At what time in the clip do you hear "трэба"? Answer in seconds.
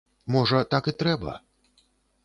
1.03-1.37